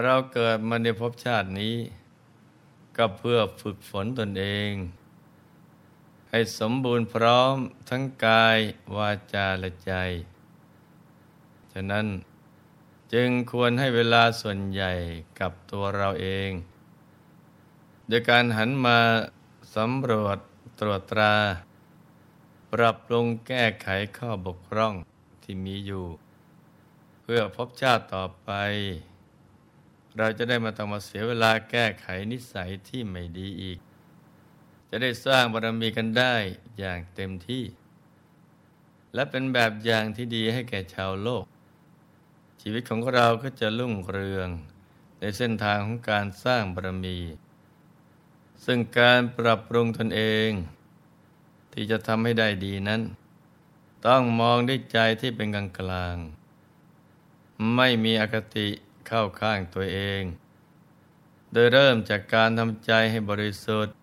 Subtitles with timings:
[0.00, 1.76] เราเกิดมาในภพชาตินี้
[2.96, 4.72] ก็เพื่อฝึกฝนตนเอง
[6.30, 7.54] ให้สมบูรณ์พร้อม
[7.88, 8.58] ทั้งกาย
[8.96, 9.92] วาจาและใจ
[11.72, 12.06] ฉะนั้น
[13.12, 14.92] จึงควรให้เวลาส่วนใหญ่
[15.40, 16.50] กับตัวเราเอง
[18.08, 18.98] โดยการหันมา
[19.76, 20.38] สำรวจ
[20.80, 21.34] ตรวจตรา
[22.72, 24.94] ปรับปรุงแก้ไขข้อบกพร่อง
[25.42, 26.04] ที่มีอยู่
[27.22, 28.50] เพื่อพบชาติต่อไป
[30.18, 33.78] เราจะได้มาต้องมาเสียเวลาแก้ไขนิสัยที่ไม่ดีอีก
[34.88, 36.34] จะได้สร้างบารมีกันได้
[36.78, 37.64] อย่างเต็มที่
[39.14, 41.44] และเป็นแบบอย่างที่ดีให้แก่ชาวโลก
[42.60, 44.48] ชีวิตของเราก็จะรุ่งเรือง
[45.18, 47.18] ในเส้นทางของการสร้างบารมี
[48.64, 50.50] ซึ่งการปรับปรุงตนเอง
[51.72, 53.00] ที่จะทำให้ได้ดีนั้น
[54.06, 56.16] ต้องมองด้วยใจที่เป็นกลางกลาง
[57.76, 58.68] ไม่มีอคติ
[59.06, 60.22] เข้าข้างตัวเอง
[61.52, 63.94] โดยเริ่มจากการทำใจให้บริสุทธิ์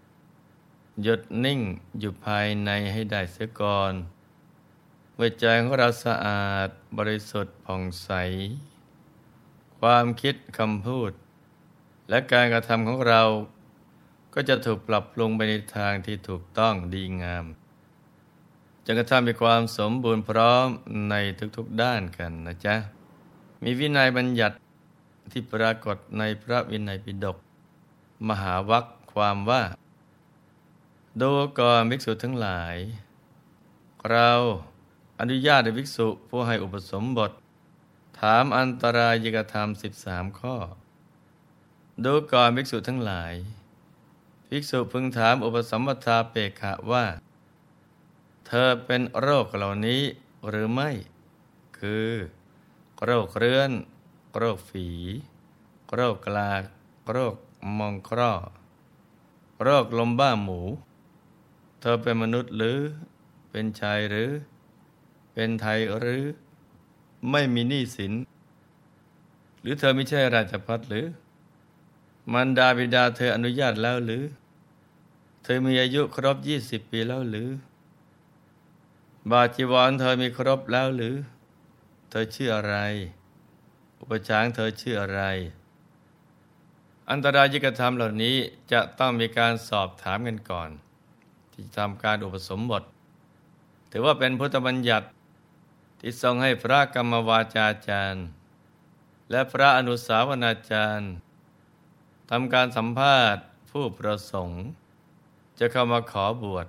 [1.03, 1.59] หยุดนิ่ง
[1.99, 3.93] อยู่ภายในให้ได้เสียก่อน
[5.15, 8.11] เมื่อใจของเราสะอาดบริสุทธิ์ผ่องใส
[9.79, 11.11] ความคิดคำพูด
[12.09, 13.23] และการกระทำของเรา
[14.33, 17.45] ก็จะถูกปรับปรุงไปในทางที่ถูกต้องดีงาม
[18.85, 20.67] จนกระทั่งมีความสมบูรณ์พร้อม
[21.09, 21.15] ใน
[21.57, 22.75] ทุกๆด้านกันนะจ๊ะ
[23.63, 24.55] มีวินัยบัญญัติ
[25.31, 27.37] ที่ปรากฏในพระวินัยปิฎก
[28.29, 29.63] มหาวัคความว่า
[31.21, 32.75] ดูก่อนภิกษุทั้งหลาย
[34.09, 34.31] เรา
[35.19, 37.31] อนุญาตให้ภิกษุผู้ให้อุปสมบท
[38.19, 40.55] ถามอันตรายกธรรมสิบสามข้อ
[42.05, 43.33] ดูก่อนภิกษุทั้งหลาย
[44.47, 47.05] ภิกษุพึงถามอุปสมบทาเปกขะว่า
[48.47, 50.01] เธอเป็นโรคเหล่านี้
[50.49, 50.89] หรือไม่
[51.79, 52.09] คือ
[53.03, 53.71] โรคเรื้อน
[54.37, 54.87] โรคฝี
[55.95, 56.51] โรคกลา
[57.11, 57.35] โรค
[57.77, 58.33] มองคร่อ
[59.63, 60.59] โรคลมบ้าหมู
[61.81, 62.77] เธอเป็นมนุษย์หรือ
[63.51, 64.29] เป็นชายหรือ
[65.33, 66.23] เป็นไทยหรือ
[67.31, 68.13] ไม่มีหนี้สิน
[69.61, 71.07] หรือเธอไม่ใช่ราชพัฒหรือ
[72.33, 74.23] มันดาบิดาเธออนุญาตแล้วหรือ
[75.43, 77.49] เธอมีอายุครบยี่สิบปีแล้วหรือ
[79.31, 81.15] บาจีวรเธอมีครบแล้วหรือ
[82.09, 82.75] เธอชื่ออะไร
[83.99, 85.21] อุปช้างเธอชื่ออะไร
[87.09, 88.35] อันตรายิกธรรมเหล่านี้
[88.71, 90.69] จะต้องมีการสอบถามกันก่อน
[91.53, 92.83] ที่ทำการอุปสมบท
[93.91, 95.07] ถือว่าเป็นพุทธบัญญัติ
[95.99, 98.25] ที่ทรงให้พระกรรมวาจาจารย์
[99.31, 101.11] และพระอนุสาวนาจารย์
[102.29, 104.63] ทำการสัมภาษณ์ผู้ประสงค์
[105.59, 106.67] จะเข้ามาขอบวช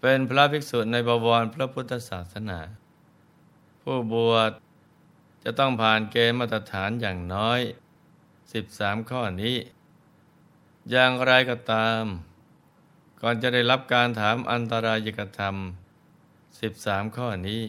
[0.00, 2.60] เป็นพระภิกษุในบวรพระพุทธศาสนา
[3.82, 4.50] ผู้บวช
[5.44, 7.60] จะต้องผ่านเกณฑ์มาตรฐานอย่างน้อย
[8.34, 9.56] 13 ข้อนี้
[10.90, 12.04] อย่างไรก็ตาม
[13.20, 15.54] ก่อนจะได้รับการถามอันตรายกธรรม
[16.34, 17.62] 13 ข้อนี้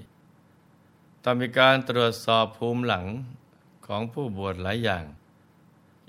[1.23, 3.05] ต้องมีการตรวจสอบภูมิหลัง
[3.85, 5.05] ของผู้บวชหลายอย่าง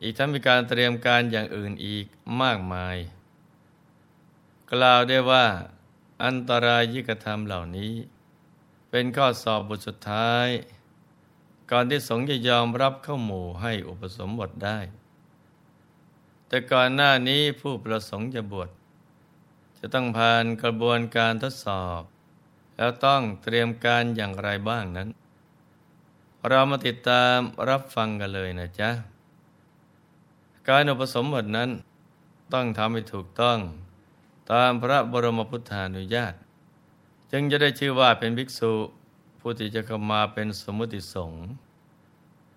[0.03, 2.07] อีกทั้งมีการเตรียมการอย่างอื่นอีก
[2.43, 2.97] มากมาย
[4.73, 5.47] กล่าวได้ว่า
[6.25, 7.93] อันตรายยิกธรรมเหล่านี้
[8.91, 10.49] เป็นข้อสอบบทสุดท้าย
[11.73, 14.79] ก่อนที่สงฆ์จะยอมรับเข้าหมู่ให้อุปสมบทได้
[16.49, 18.71] แต่ก่อนหน้านี้ผู้ประสงค์จะบวช
[19.79, 22.01] จะต้องผ่านกระบวนการทดสอบ
[22.77, 25.09] แล้วต้องเตรียมการอย่างไรบ้างนั้น
[26.49, 27.37] เรามาติดตาม
[27.69, 28.91] รับฟังกันเลยนะจ๊ะ
[30.69, 31.71] การอุปสมบทนั้น
[32.53, 33.59] ต้องทำให้ถูกต้อง
[34.53, 36.35] ตามพระบรมพุทธานุญาต
[37.31, 38.73] จึงจะได้ชื่อว่าเป็นภิกษุ
[39.45, 41.43] ผู้ที่จะเข้ามาเป็นสมุติสงฆ์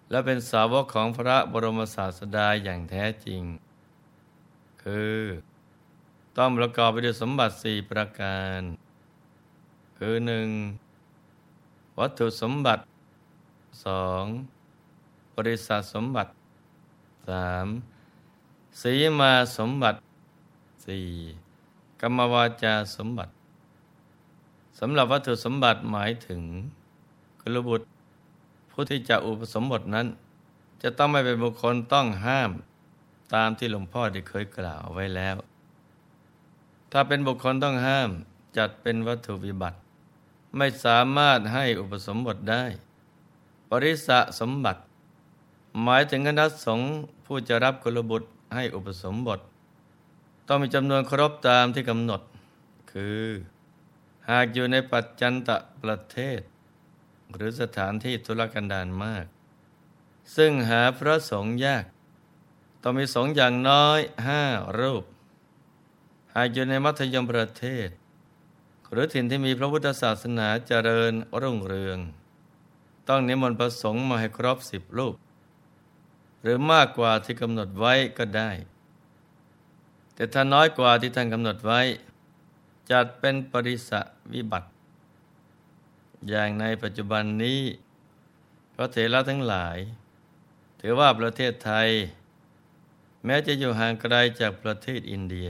[0.10, 3.42] และเป็นสาวกของพระบรมศาสดาอย่างแท้จริง
[4.84, 5.20] คือ
[6.38, 8.60] ต้องประกอบไปด้วยสมบัติสี่ประการ
[9.98, 10.50] คือหนึ่ง
[12.00, 12.84] วัตถุสมบัติ
[13.86, 14.24] สอง
[15.36, 16.31] บริษัทสมบัติ
[17.30, 17.68] สาม
[18.81, 20.00] สีมาสมบัติ
[20.86, 21.08] สี่
[22.02, 23.31] กรรมวาจาสมบัติ
[24.80, 26.42] สำหรับวัตถุสมบัติหมายถึง
[27.42, 27.86] กุลบุตร
[28.72, 30.07] ผู้ที่จะอุปสมบทนั้น
[30.81, 32.51] จะต้องไม่เป็นบุคคลต้องห้าม
[33.33, 35.36] ตามที่หลวงพ่อได้เคยกล่าวไว้แล้ว
[36.92, 38.10] ถ้าเป็นบุคคลต้องห้าม
[38.57, 39.77] จัดเป็นวัตถุวิบัติ
[40.57, 42.63] ไม่สามารถให้อุปสมบทได้
[43.69, 44.81] ปริสะสมบัติ
[45.83, 46.89] หมายถึงคณะสงฆ์
[47.25, 49.39] ผู้จะรับกุลบุตรให้อุปสมบท
[50.48, 52.21] ต้องมีจำนวนครบตามที่กำหนด
[52.92, 53.24] คือ
[54.30, 56.42] หากอยู่ในปัจจันตะประเทศ
[57.36, 59.25] หรือสถานที่ทุรกันดารมาก
[60.36, 61.86] ซึ่งหาพระสงฆ์ยาก
[62.81, 64.44] ต้องมีสงฆ์อย่างน้อยห้า
[64.80, 65.04] รูป
[66.36, 67.89] หากอยู่ในมัธยมประเทศ
[68.92, 72.00] หรือถิ่นที่มีพระพุทธศาสนาเจริญรุ่งเรือง
[73.07, 75.16] ต้องนิมนต์ประสงค์มาให้ครบสิบรูป
[76.42, 78.51] หรือมากกว่าที่กำหนดไว้ก็ได้
[80.16, 81.81] แต่ถ้าน้อยกว่าที่ท่านกำหนดไว้
[82.92, 84.02] จัดเป็นปริสะ
[84.34, 84.70] วิบัติ
[86.30, 87.62] อย่างในปัจจุบันนี้
[88.76, 89.78] พระเถระทั้งหลาย
[90.82, 91.90] ถือว่าประเทศไทย
[93.26, 95.50] แม้จะอยู่ห่างไกลจากประเทศอินเดีย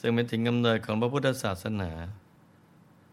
[0.00, 1.90] ซึ่งเป็นถิ่นกำเนิดของพระพุทธศาสนา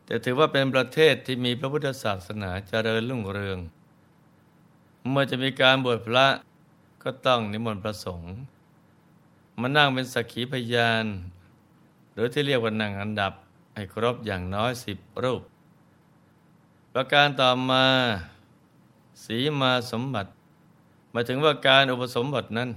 [0.05, 3.59] แต่ถือว่าเป็นประเทศที่มีพระพุทธศาสนาเจริญรุ่งเรือง
[5.09, 6.27] เมื่อจะมีการบวชพระ
[7.03, 8.33] ก็ต้องนิมนต์พระสงฆ์
[9.59, 11.05] มานั่งเป็นสักขีพยาน
[12.15, 13.33] หรือที่เรียกว่านั่งอันดับ
[13.75, 15.41] ให้ครบอย่างน้อยสิบรูป
[16.93, 17.85] ประการต่อมา
[19.25, 20.29] สีมาสมบัติ
[21.11, 22.69] หมายถึงว่าการอุปสมบทนั้น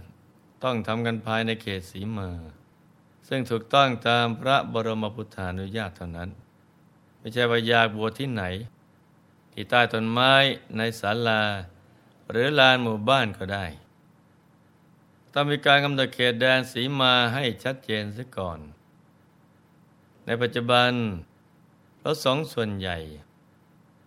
[0.64, 2.28] ต้องทำกันภายในเขตสีมา
[3.28, 6.30] ซึ่งถูกต้องตามพระบรมพุทธานุญาตเท่านั้น
[7.18, 8.44] ไม่ใช่ว่าอยากบวชที่ไหน
[9.52, 10.32] ที่ใต้ต้นไม้
[10.76, 11.42] ในศาลา
[12.30, 13.66] หรือลานหมู่บ้านก็ได้
[15.32, 18.60] ต้องมีการกำหนดเขตแดนสีมาให้ชัดเจนซะก่อน
[20.28, 20.90] ในปัจจุบัน
[22.00, 22.96] พระสงฆ์ส่วนใหญ่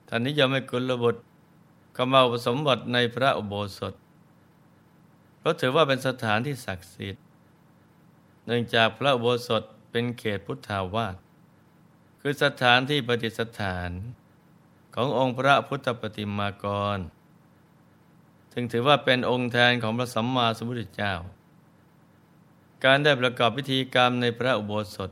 [0.07, 1.21] ท่านนิยมให้กุลบุตร
[1.93, 3.93] เข้ามาอุปสมบทในพระอุโบสถ
[5.37, 7.23] เพราะถือว่าเป็นสถานที่ศักดิ์สิทธิ์
[8.45, 11.15] เนื่องจากพระอุโบสถเป็นเขตพุทธาวาส
[12.21, 13.89] คือสถานที่ปฏิสถาน
[14.95, 16.65] ขององค์พระพุทธปฏิมาก
[16.95, 16.99] ร
[18.53, 21.13] ถึงถือว่าเป็นองค์แทนของพระสัมมาสัมพุทธเจ้า
[22.83, 25.11] การได้ประกอบพิธีกรรมในพระอุโบสถ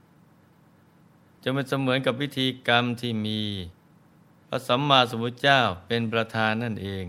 [1.43, 3.41] จะเป็นเสมือนกับพิธีกรรมที่มี
[4.47, 7.05] พระสัมมาสัมพุทธเจ้าเป็นประธานนั่นเอง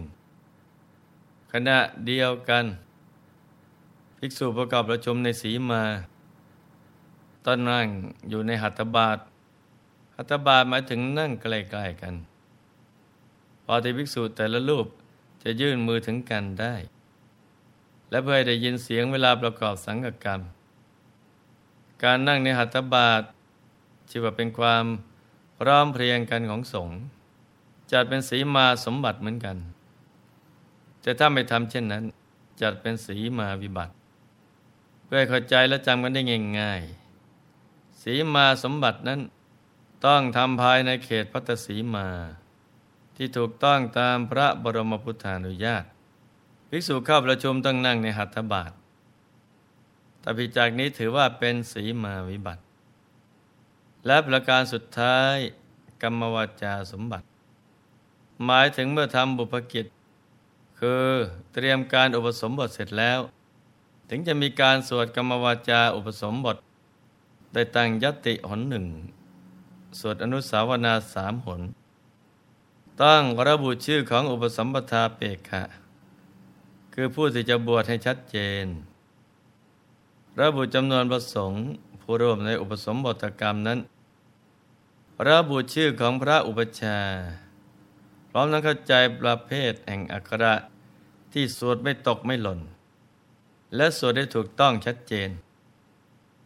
[1.52, 2.64] ขณะเดียวกัน
[4.18, 5.82] ภิกษุประกอบประชุมในสีมา
[7.44, 7.86] ตอนนั่ง
[8.28, 9.18] อยู่ในหัตถบาท
[10.16, 11.46] หัตถบาทหมายถึงนั่งใก
[11.76, 12.14] ล้ๆกัน
[13.64, 14.86] พอที่ภิกษุแต่ละรูป
[15.42, 16.74] จะยื่นมือถึงกันได้
[18.10, 20.40] และเพื่อได้ยินเสียงเวลาประกอบสังกกรรม
[22.02, 23.22] การนั่งในหัตถบาท
[24.10, 24.84] ชื่อว่าเป็นความ
[25.58, 26.98] พร้อมเพรียงกันของสงฆ์
[27.92, 29.56] จัดเป็นสีมาสมบัติเหมือนกัน
[31.02, 32.04] แต่ถ้าไม่ทำเช่นนั้น
[32.62, 33.94] จัดเป็นสีมาวิบัติ
[35.04, 36.22] เพื่อเข้าใจและจำกันได้
[36.60, 39.20] ง่ายๆสีมาสมบัตินั้น
[40.06, 42.06] ต้องทำภายในเขตพัตสีมา
[43.16, 45.84] ที่ถูกต้องตามพระบรมพุทธานุญาต
[46.68, 48.72] ภิกษุเข้าประชุมต้องนั่งในหัตถบาท
[50.20, 52.62] แต่พิจากนี้ถือว่าเป็นสีมาวิบัติ
[54.06, 55.36] และประการสุดท้าย
[56.02, 57.26] กรรมวาจาสมบัติ
[58.44, 59.86] หมายถึงเมื่อทำบุพกิจ
[60.80, 61.08] คือ
[61.52, 63.20] เตรียมการอุปสมบทเสร็จแล้ว
[64.08, 66.56] ถึงจะมีการสวดกรรมวาจาอุปสมบท
[67.54, 68.86] ได้ตั้งยติหนหนึ่ง
[69.98, 71.62] สวดอนุสาวนาสามหน
[73.02, 75.62] ตั้งระบุชื่อของอุปสมบทาเปกขะ
[76.94, 78.66] คือผู้ที่จะบวชให้ชัดเจน
[80.40, 81.62] ระบุจำนวนประสงค์
[82.12, 83.78] ผู้ร่วมในอุปสมบทกรรมนั้น
[85.28, 86.98] ระบุชื่อของพระอุปชา
[88.30, 90.54] พร้อมทั้งเข้าใจประเภทแห่งอักขระ
[91.32, 92.60] ที่สวดไม่ตกไม่หล่น
[93.76, 95.30] และสวดได้ถูกต้องชัดเจน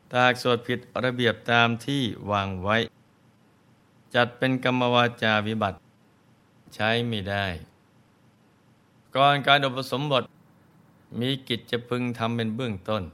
[0.09, 2.77] ถ้าหากสวดผิดระเบียบตามที่วางไว้
[4.15, 5.79] จัดเป็นกรรมวาจาวิบัติ
[6.75, 7.47] ใช้ไม่ได้
[9.15, 10.23] ก่อนการอุปสมบท
[11.21, 13.05] มีกิจจะพึงทำเป็นเบื้องต้น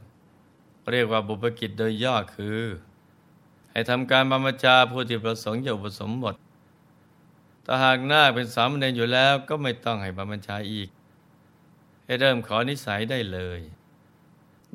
[0.93, 2.61] เรียกว่าบุพกิจโดยย่อคือ
[3.71, 6.35] ให้ทำการบรรพชาผู้ที่ประสงค์จะอุปสมบท
[7.65, 10.89] ถ้าหากนาคเป็นสามเณรอยู่แล้วก็ไม่ต้องให้บรรพชาอีก
[12.05, 13.61] ให้เริ่มขอนิสัยได้เลย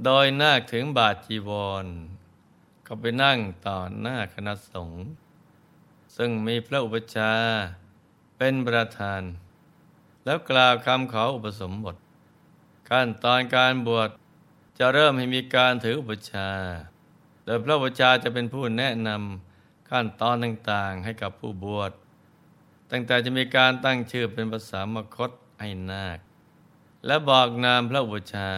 [0.04, 1.50] โดยนาคถึงบาทจีว
[1.84, 1.86] ร
[2.88, 5.04] ก็ไปนั่งต่อหน้าคณะสงฆ์
[6.16, 7.34] ซึ่งมีพระอุปชา
[8.38, 9.22] เป็นประธาน
[10.26, 11.96] แล้วกล่าวคำขออุปสมบท
[12.90, 14.10] ขั้นตอนการบวช
[14.78, 16.50] จะเริ่มให้มีการถืออุปชา
[17.46, 21.92] โดยพระอุปชาจะเป็นผู้แนะนำขั้นตอนต่างๆให้กับผู้บวช
[22.92, 26.20] ตั้งแต่จะมีการตั้งชื่อเป็นภาษามคตให้นาค
[27.06, 28.50] และบอกนามพระอุปชา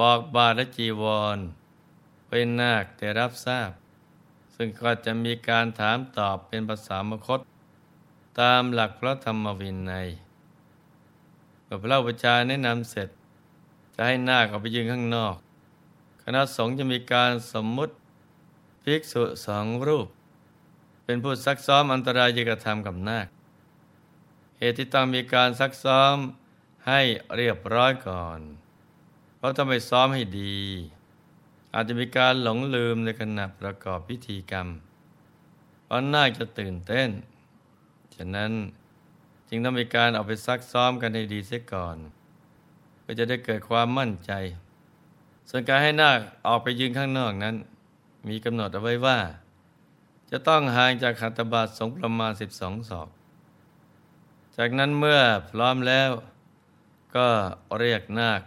[0.00, 1.04] บอกบาทและจีว
[1.36, 1.38] ร
[2.28, 3.70] เป็นนาคแต่รับทราบ
[4.54, 7.40] ซึ่งก็จะมีการถามตอบเป็นภาษามคต
[8.40, 10.08] ตามหลักพระธรรมวินัย
[11.64, 13.08] เมื่อพระอุชาแนะนำเสร็จ
[14.00, 15.36] จะให้นาคออกไปยืนข้างนอก
[16.22, 17.94] คณะสงฆ์จะมีการสมมุติ
[18.82, 20.08] ภิกษุสองรูป
[21.04, 23.28] เป็นผู้ซักซ้อมอันตรายกระทำกับนาค
[24.58, 26.16] เหตุที่ต้องมีการซักซ้อม
[26.88, 27.00] ให้
[27.36, 28.40] เรียบร้อยก่อน
[29.36, 30.58] เพราะถ้าไม่ซ้อมให้ดี
[31.74, 34.68] อาจจะมีการหลงลืมในขณะประกอบพิธีกรรม
[35.84, 37.08] เพราะน่าจะตื่นเต้น
[38.14, 38.52] ฉะนั้น
[39.48, 41.98] จึงต้องมีการเอาไปซักซ้อมกันให้ดีเสียก่อน
[43.10, 44.32] พื่อจะได้เกิดความมั่นใจ
[45.50, 47.56] ส่วนการให้นาคออกไปยืนข้างนอกนั้น
[48.28, 49.18] มีกำหนดเอาไว้ว่า
[50.30, 53.08] จะต้องห่างจากขัตบาทสงประมาณ 12 ศอก
[54.56, 56.10] จากนั้นเมื่อพร้อมแล้ว
[57.16, 57.28] ก็
[57.78, 58.40] เรียกนาค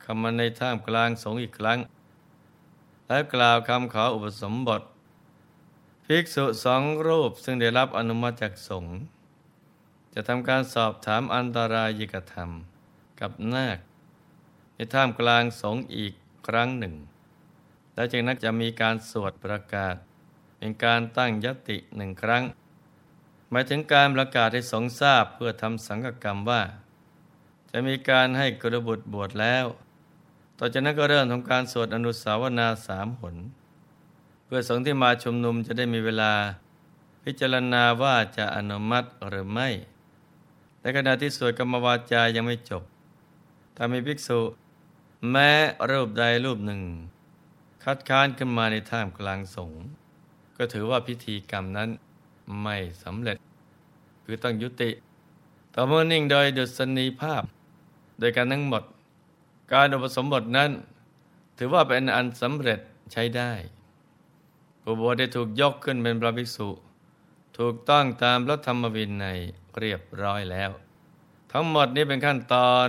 [0.00, 1.78] เข้ามาในท่ามกลางสงอีกครั้ง
[3.08, 4.82] แล้วกล่าวคำขออุปสมบท
[6.04, 8.94] ภิกษุสองรูปซึ่งได้รับอนุมัติจากสงฆ์
[10.14, 12.50] จะทำการสอบถามอันตรายกธรรม
[13.20, 13.78] กับนาค
[14.74, 16.12] ในท่ามกลางสงอีก
[16.46, 16.94] ครั้งหนึ่ง
[17.94, 19.94] และจากนั้นจะมีการสวดประกาศ
[20.58, 22.42] เป็นการตั้งยติหนึ่งครั้ง
[23.50, 26.62] หมายถึงการประกาศให้สงทราบเพื่อทำสังฆกรรมว่า
[27.70, 29.66] จะมีการให้กระบุตรบวชแล้ว
[30.58, 33.36] ต่อจากนั้นก็เริ่มทำการสวดอนุสาวนาสามหน
[34.44, 36.32] เพื่อสงฆ์ที่มาชุมนุมจะได้มีเวลา
[37.24, 39.68] พิจารณาว่าจะอนุมัติหรือไม่
[40.80, 42.82] ในขณะที่สวดกรรมวาจายังไม่จบ
[43.76, 44.40] ถ้ามีภิกษุ
[45.30, 45.50] แม้
[45.90, 46.82] รูปใดรูปหนึ่ง
[47.84, 49.80] คัดค้านขึ้นมาในท่ามกลางสงฆ์
[50.56, 51.90] ก็ถือว่าพิธีกรรมนั้น
[52.62, 53.36] ไม่สำเร็จ
[54.24, 54.90] คือต้องยุติ
[55.74, 57.44] ต่อเมื่อนิ่งโดยดุษณีภาพ
[58.18, 58.82] โดยการทั้งหมด
[59.72, 60.70] การอุปสมบทนั้น
[61.58, 62.80] ถือว่าเป็นอันสำเร็จ
[63.12, 63.52] ใช้ได้
[64.82, 66.68] ผู้บวชได้ถูกยกขึ้นเป็นพระภิกษุ
[67.58, 69.38] ถูกต้องตามพระธรรมวินัย
[69.78, 70.70] เรียบร้อยแล้ว
[71.52, 72.88] ทั้งหมดนี้เป็นขั้นตอน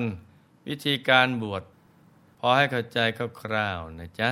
[0.67, 1.63] วิธีการบวช
[2.39, 2.99] พอให้เข้าใจ
[3.41, 4.29] คร่าวๆนะจ๊ะ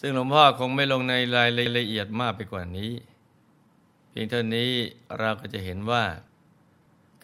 [0.00, 2.92] ซึ่งหลวงพ่อคงไม่ลงในรายละเอียดมากไปกว่านี้
[4.10, 4.72] เพียงเท่านี้
[5.18, 6.04] เราก็จะเห็นว่า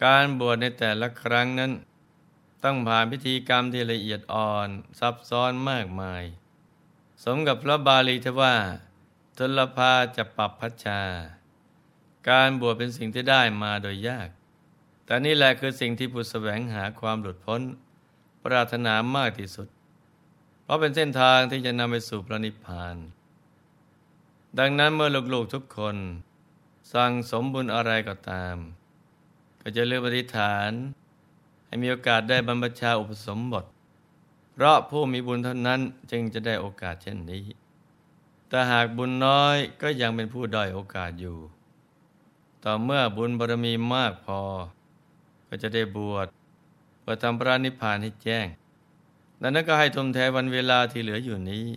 [0.03, 1.71] การบวชในแต่ละครั้งนั้น
[2.63, 6.23] ต้องผ่านพิธีกรรมที่ละเอียดอ่อนซับซ้อนมากมาย
[7.23, 8.55] สมกับพระบาลีที่ว่า
[9.37, 11.01] ทุลภาจะปรับพัชชา
[12.29, 14.29] การบวชเป็นสิ่งที่ได้มาโดยยาก
[15.07, 17.61] แต่นี่แหละคือสิ่งที่ผู้แสวงหาความหลุดพ้น
[18.43, 19.67] ปรารถนามากที่สุด
[20.63, 22.95] เพราะเป็นเส้นทางที่จะนำไปสู่พระนิพพาน
[24.59, 25.95] ดังนั้นเมื่อลูกๆทุกคน
[26.93, 28.55] สั่งสมบุญอะไรก็ตาม
[29.61, 30.71] ก็จะเลือกปฏิฐาน
[31.65, 33.65] ให้มีโอกาสได้บรรพชาอุปสมบท
[34.53, 35.79] เพราะผู้มีบุญเท่านั้น
[36.11, 37.43] จึงจะได้โอกาสเช่นนี้
[38.47, 41.37] แต่หากบุญน้อยก็ยังเป็นผู้ด้อยโอกาสอยู่
[42.63, 44.41] ต่อเมื่อบุญบารมีมากพอ
[45.47, 46.27] ก็จะได้บวช
[47.01, 48.47] เพื่อทำพระนิพพานให้แจ้ง
[49.41, 51.67] ดังนั้นก็ให้ทุ่มเทวันเวลาที่เหลืออยู่นี้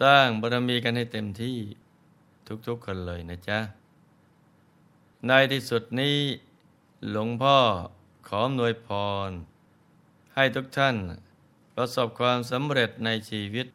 [0.00, 1.58] สร้างบารมีกันให้เต็มที่
[2.66, 3.58] ทุกๆคนเลยนะจ๊ะ
[5.26, 6.18] ในที่สุดนี้
[7.10, 7.58] หลวงพ่อ
[8.28, 8.88] ขอหน่วยพ
[9.28, 9.30] ร
[10.34, 10.96] ให้ทุกท่าน
[11.74, 13.66] ประสบความสำเร็จในชีวิต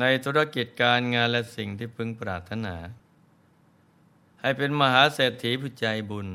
[0.00, 2.76] ในธุรกิจการงานและสิ่งที่พึงปรารถนา
[4.40, 6.28] ให้เป็นมหาเศรษฐีผู้ใจบุญ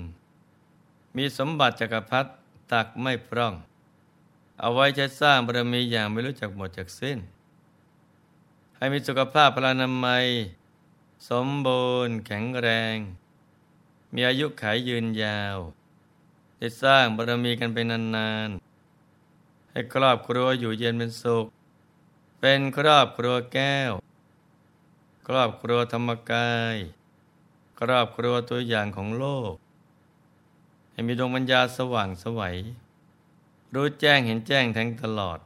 [1.18, 2.30] มีสมบัติจักรพรรดิ
[2.72, 3.54] ตักไม่พร่อง
[4.60, 7.20] เอาไว้ใช้สร้างบารมีอย่างไม่รู้จักหมดจากสิ้น
[8.75, 10.25] ให้มีสุขภาพพลานามัย
[11.30, 12.98] สมบูรณ์แข็งแรง
[14.13, 15.58] มีอายุขัยยืนยาว
[16.58, 21.46] ได้สร้างบารมีกันไปนานๆ ให้ครอบครัวอยู่เย็นเป็นสุข
[22.39, 23.92] เป็นครอบครัวแก้ว
[25.28, 26.75] ครอบครัวธรรมกาย
[27.80, 29.54] ครอบครัวตัวอย่างของโลก
[31.00, 32.58] ให้มีดวงปัญญาสว่างสวัย
[33.74, 35.39] รู้แจ้งเห็นแจ้งทั้งตลอด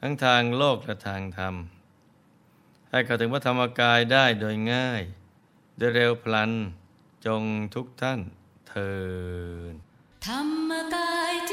[0.00, 1.54] ทั้งทางโลกและทางธรรม
[2.88, 5.02] ให้เข้าถึงพระธรรมกายได้โดยง่าย
[5.76, 6.50] โดยเร็วพลัน
[7.26, 7.42] จง
[7.74, 8.20] ทุกท่าน
[8.68, 8.92] เทิ
[9.70, 9.74] น
[10.26, 11.50] ธรรมกายเ